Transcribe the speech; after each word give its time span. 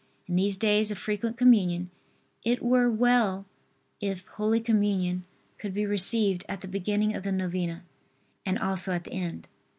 In 0.25 0.35
these 0.35 0.57
days 0.57 0.89
of 0.89 0.97
frequent 0.97 1.37
Communion, 1.37 1.91
it 2.43 2.63
were 2.63 2.89
well 2.89 3.45
if 3.99 4.25
Holy 4.29 4.59
Communion 4.59 5.25
could 5.59 5.75
be 5.75 5.85
received 5.85 6.43
at 6.49 6.61
the 6.61 6.67
beginning 6.67 7.13
of 7.15 7.21
the 7.21 7.31
novena 7.31 7.83
and 8.43 8.57
also 8.57 8.93
at 8.93 9.03
the 9.03 9.11
end. 9.13 9.47